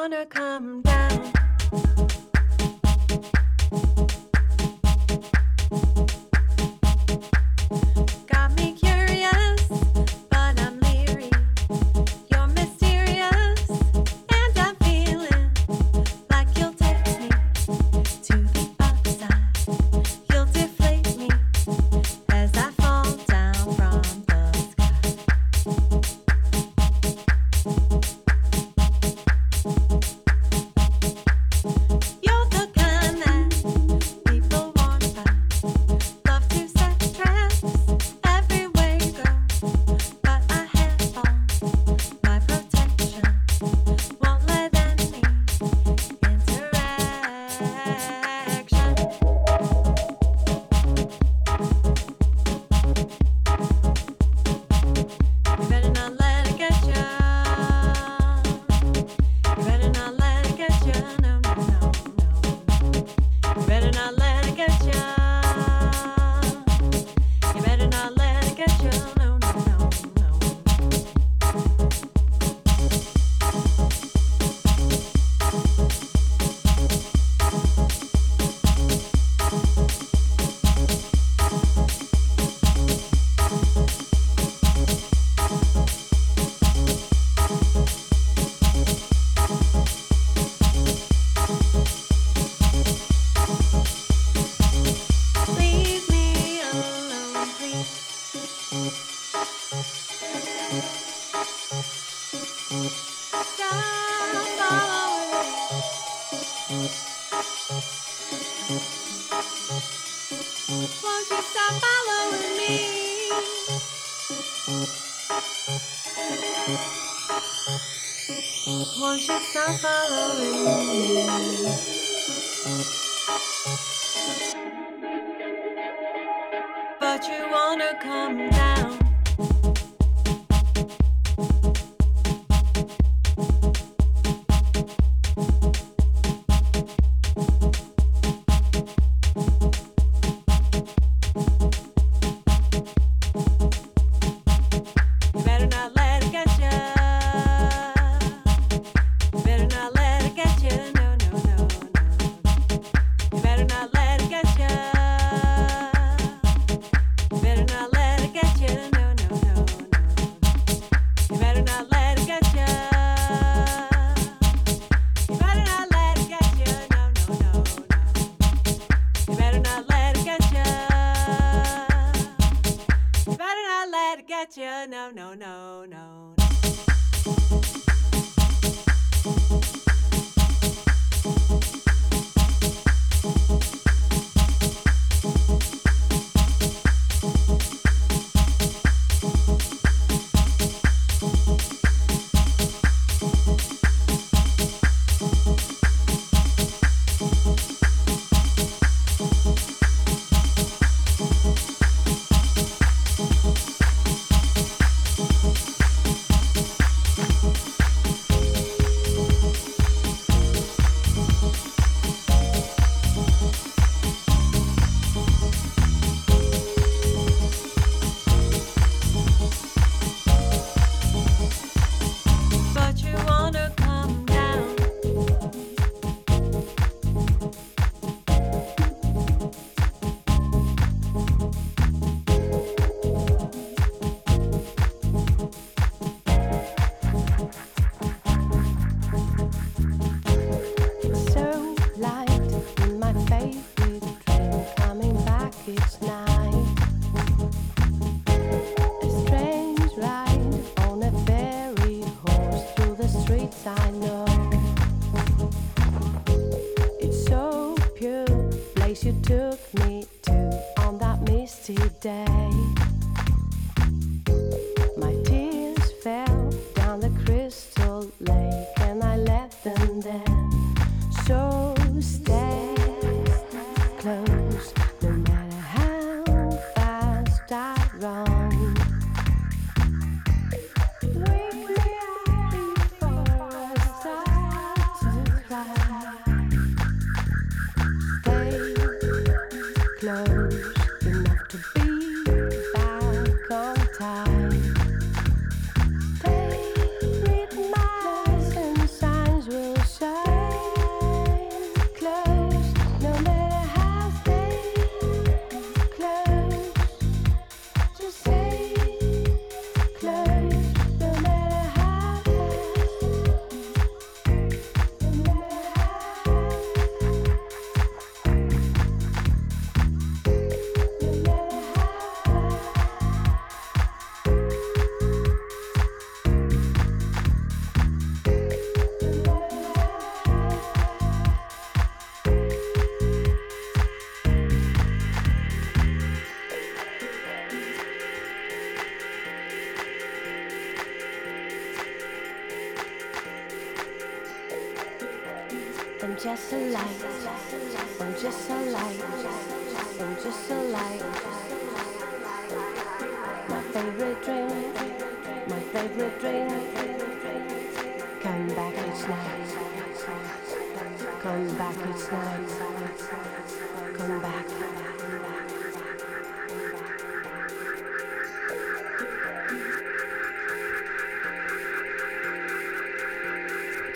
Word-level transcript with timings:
wanna 0.00 0.24
come 0.24 0.80
down. 0.80 2.19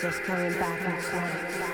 Just 0.04 0.22
coming 0.24 0.52
back 0.52 0.80
each 0.82 1.12
night. 1.14 1.73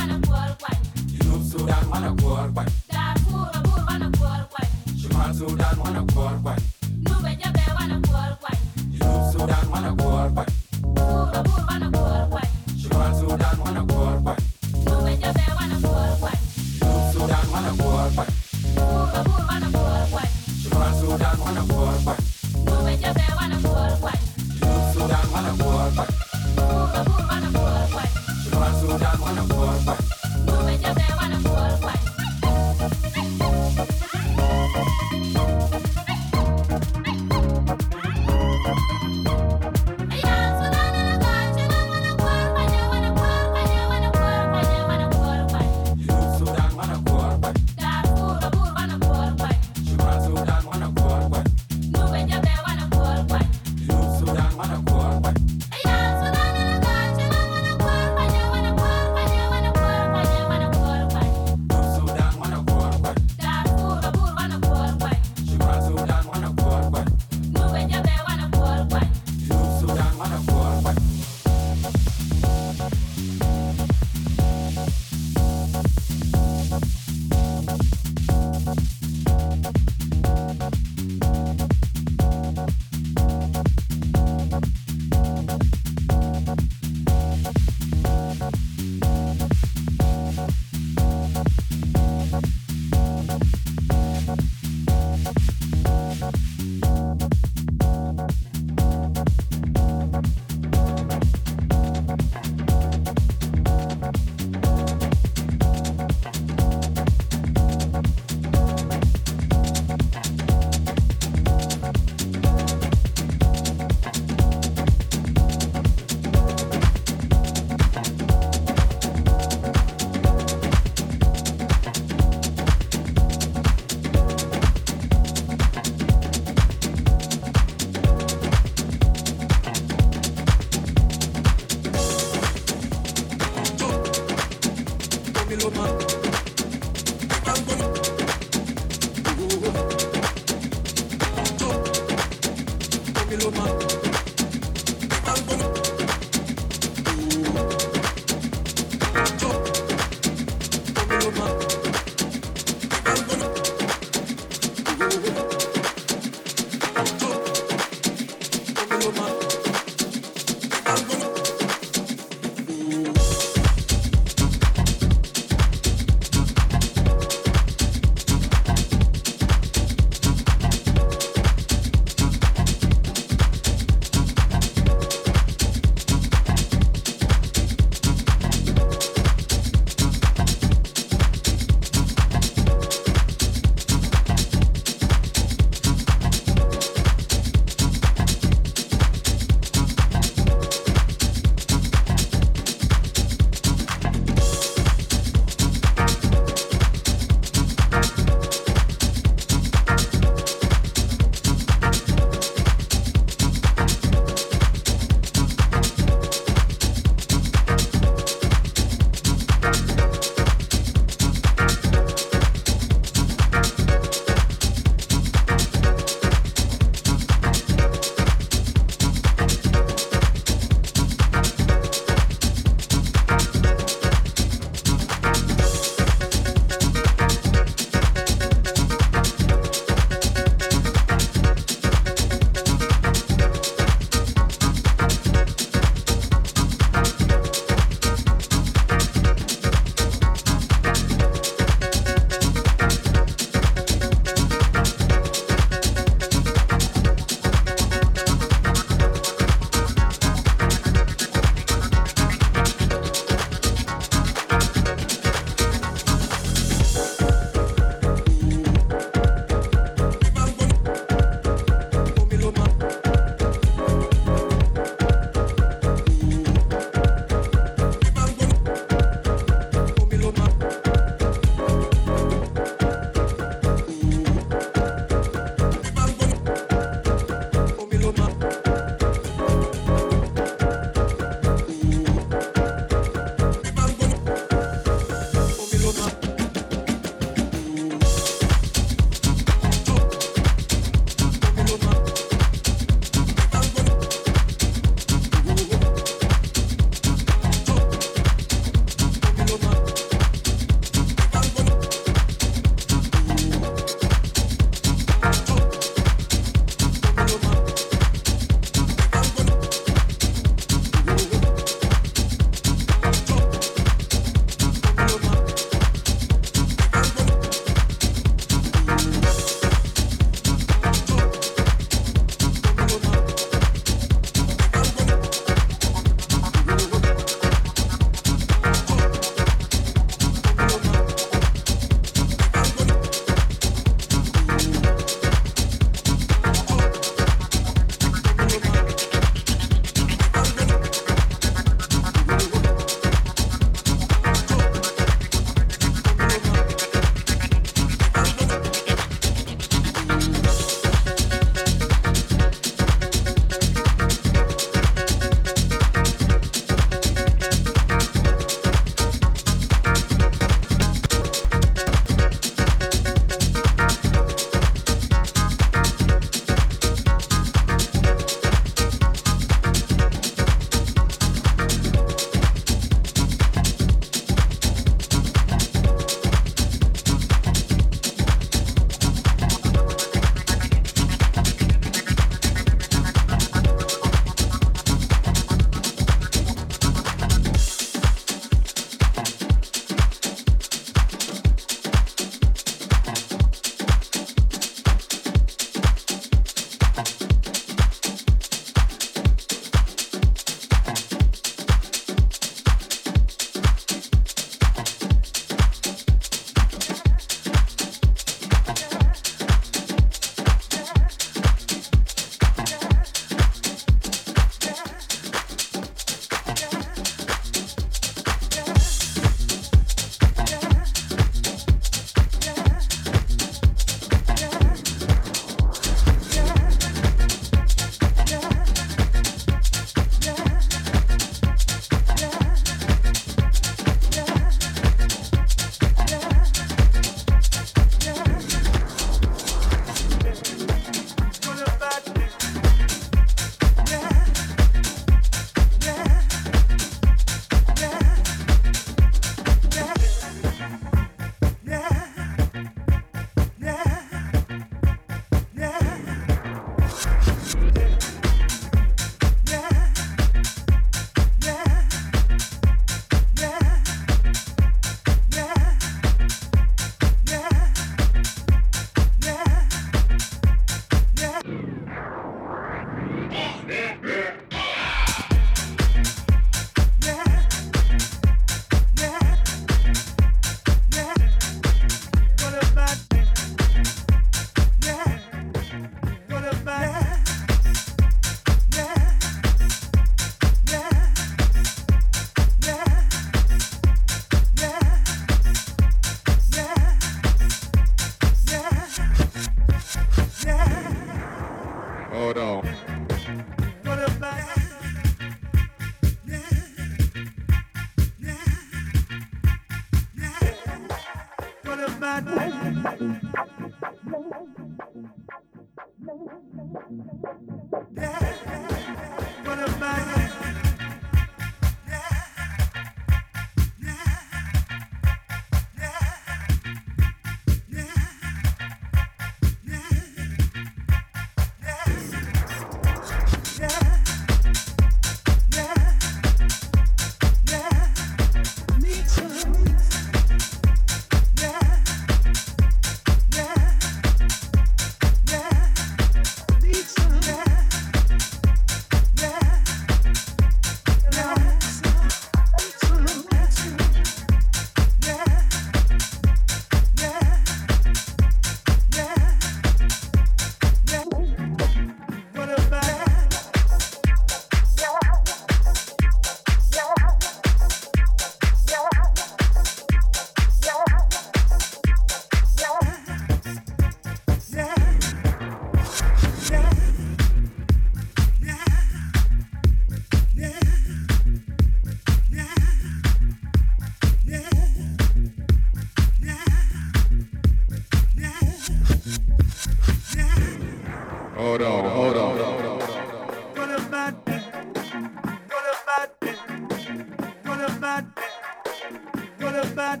What 598.80 599.54
about? 599.66 600.00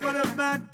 What 0.00 0.16
about 0.16 0.66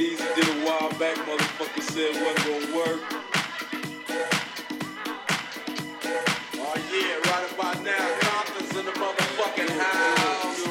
Eazy 0.00 0.34
did 0.34 0.48
a 0.48 0.64
while 0.64 0.88
back? 0.98 1.14
Motherfucker 1.28 1.82
said 1.82 2.16
wasn't 2.24 2.46
gonna 2.48 2.74
work. 2.74 3.00
Oh 6.56 6.76
yeah, 6.88 7.20
right 7.28 7.52
about 7.52 7.84
now, 7.84 8.00
Compton's 8.24 8.76
in 8.78 8.86
the 8.86 8.92
motherfucking 8.92 9.68
house. 9.76 10.64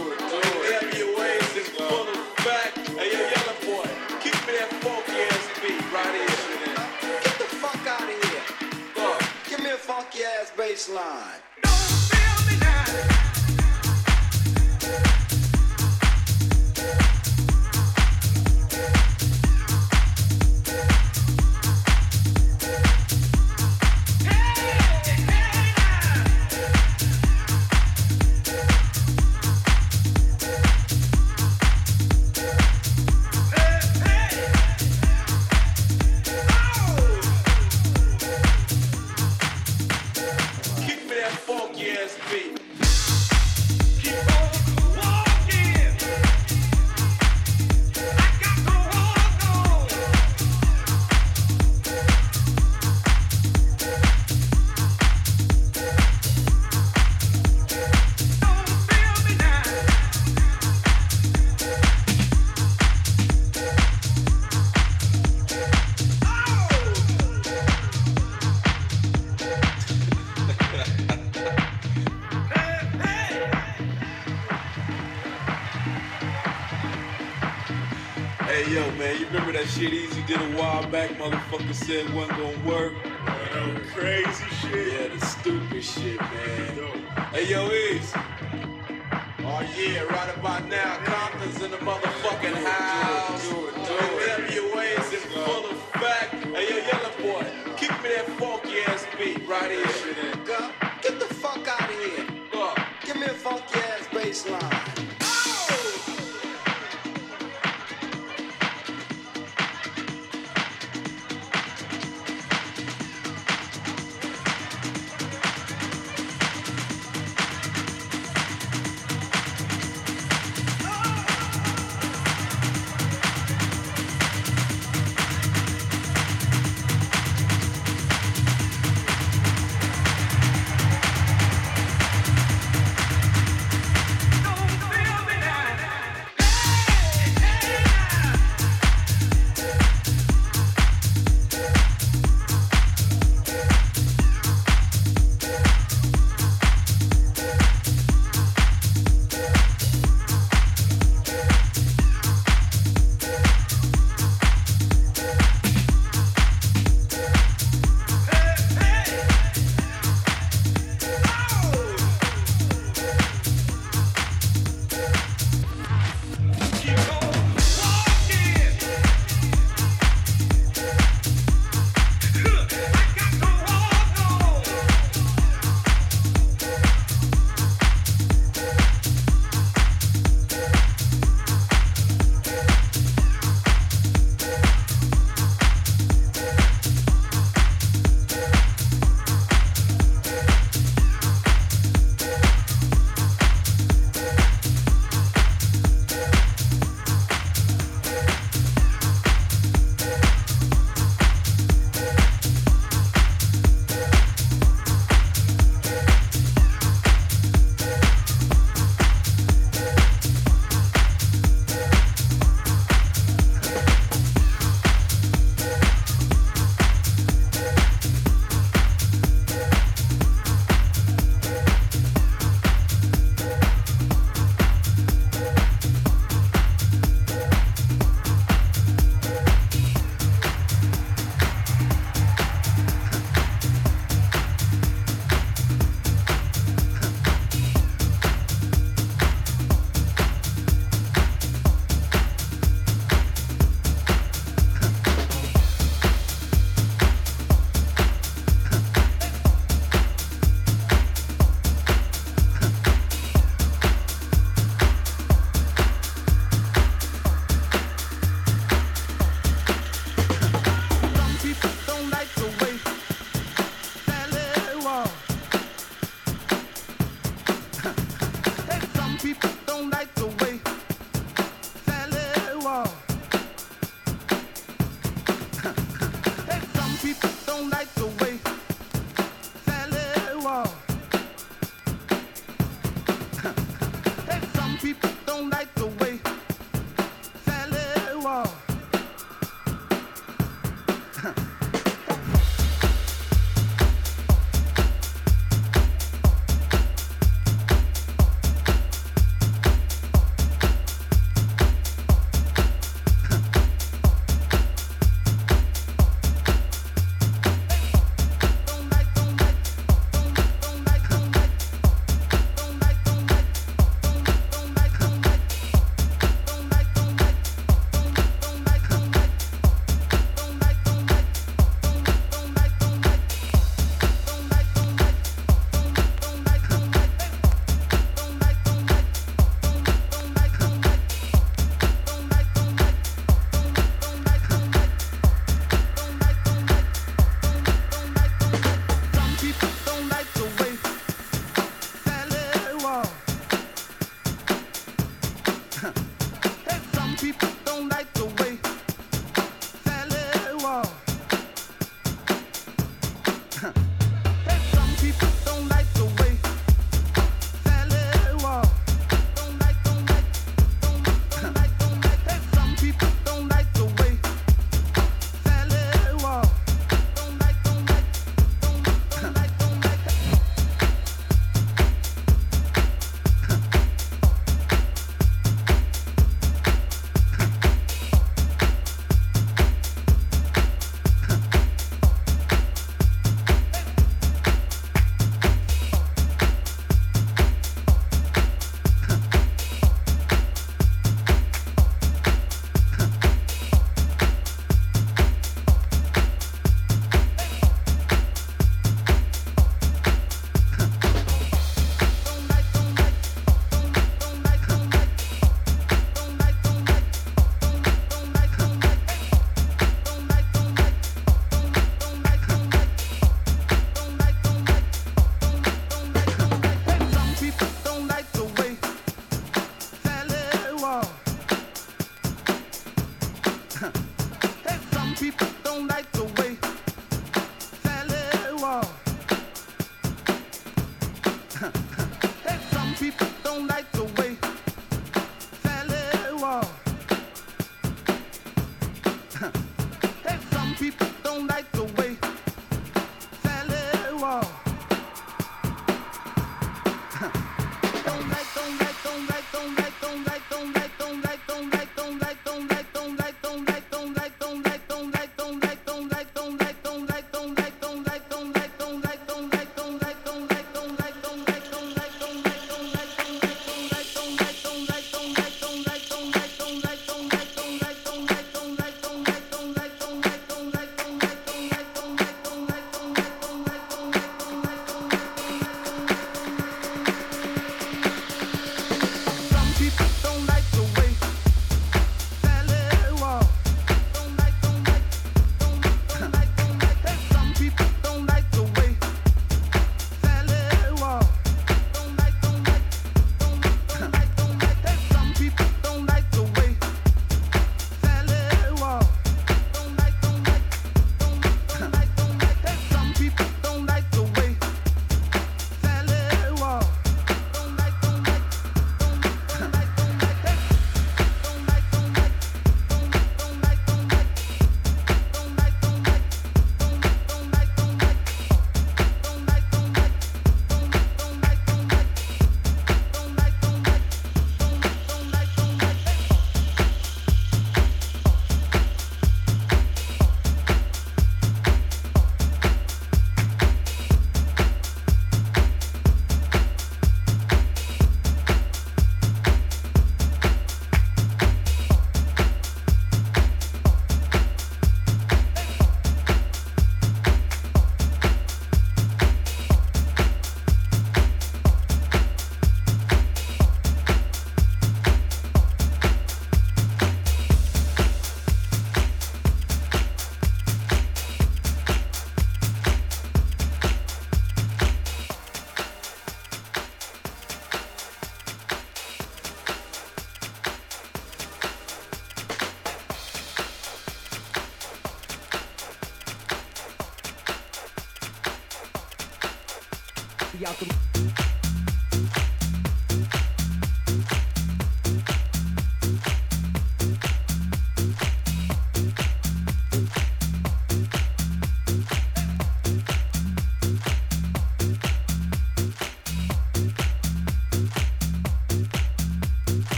N.W.A's 0.82 1.58
in 1.58 1.67
full 1.77 2.09
effect. 2.09 2.77
Hey 2.98 3.14
yo, 3.14 3.22
Yella 3.22 3.53
boy, 3.69 3.88
keep 4.19 4.33
me 4.48 4.53
that 4.58 4.74
funky 4.82 5.22
ass 5.30 5.45
beat 5.61 5.77
right 5.93 6.16
here. 6.17 7.22
Get 7.22 7.38
the 7.38 7.49
fuck 7.61 7.85
out 7.85 8.01
of 8.01 8.09
here. 8.09 8.41
Fuck. 8.95 9.22
Give 9.48 9.59
me 9.59 9.69
a 9.69 9.77
funky 9.77 10.24
ass 10.24 10.51
bass 10.58 10.90
line. 10.90 11.49
Said 81.73 82.14
wasn't 82.15 82.39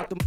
attım. 0.00 0.18